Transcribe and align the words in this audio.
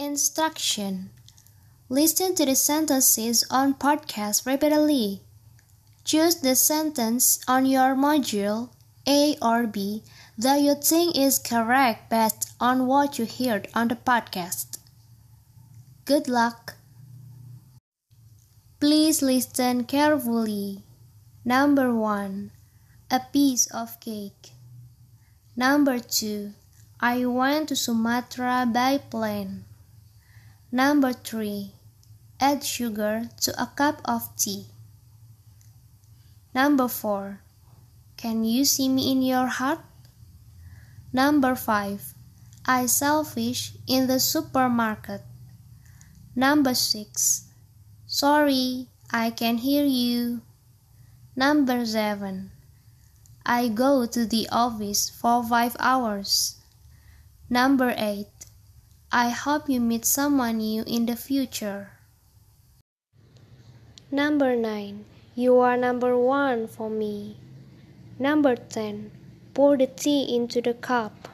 Instruction 0.00 1.10
Listen 1.90 2.34
to 2.34 2.46
the 2.46 2.56
sentences 2.56 3.44
on 3.50 3.74
podcast 3.74 4.46
repeatedly. 4.46 5.20
Choose 6.04 6.36
the 6.36 6.56
sentence 6.56 7.38
on 7.46 7.66
your 7.66 7.94
module 7.94 8.70
A 9.06 9.36
or 9.42 9.66
B 9.66 10.02
that 10.38 10.62
you 10.62 10.74
think 10.74 11.18
is 11.18 11.38
correct 11.38 12.08
based 12.08 12.50
on 12.58 12.86
what 12.86 13.18
you 13.18 13.26
heard 13.26 13.68
on 13.74 13.88
the 13.88 13.94
podcast. 13.94 14.78
Good 16.06 16.28
luck. 16.28 16.76
Please 18.80 19.20
listen 19.20 19.84
carefully. 19.84 20.82
Number 21.44 21.94
1. 21.94 22.50
A 23.10 23.20
piece 23.34 23.66
of 23.66 24.00
cake. 24.00 24.52
Number 25.54 25.98
2. 25.98 26.54
I 27.00 27.26
went 27.26 27.68
to 27.68 27.76
Sumatra 27.76 28.66
by 28.72 28.96
plane. 28.96 29.66
Number 30.72 31.12
3. 31.12 31.74
Add 32.38 32.62
sugar 32.62 33.28
to 33.40 33.50
a 33.60 33.66
cup 33.74 34.00
of 34.04 34.30
tea. 34.36 34.66
Number 36.54 36.86
4. 36.86 37.40
Can 38.16 38.44
you 38.44 38.64
see 38.64 38.88
me 38.88 39.10
in 39.10 39.20
your 39.20 39.48
heart? 39.48 39.80
Number 41.12 41.56
5. 41.56 42.14
I 42.66 42.86
sell 42.86 43.24
fish 43.24 43.72
in 43.88 44.06
the 44.06 44.20
supermarket. 44.20 45.22
Number 46.36 46.74
6. 46.74 47.48
Sorry, 48.06 48.86
I 49.10 49.30
can 49.30 49.58
hear 49.58 49.84
you. 49.84 50.42
Number 51.34 51.84
7. 51.84 52.52
I 53.44 53.66
go 53.66 54.06
to 54.06 54.24
the 54.24 54.48
office 54.52 55.10
for 55.10 55.42
5 55.42 55.76
hours. 55.80 56.60
Number 57.48 57.92
8. 57.96 58.28
I 59.12 59.30
hope 59.30 59.68
you 59.68 59.80
meet 59.80 60.04
someone 60.04 60.58
new 60.58 60.84
in 60.86 61.06
the 61.06 61.16
future. 61.16 61.90
Number 64.12 64.54
9. 64.54 65.04
You 65.34 65.58
are 65.58 65.76
number 65.76 66.16
1 66.16 66.68
for 66.68 66.88
me. 66.88 67.36
Number 68.20 68.54
10. 68.54 69.10
Pour 69.52 69.76
the 69.76 69.88
tea 69.88 70.32
into 70.32 70.62
the 70.62 70.74
cup. 70.74 71.30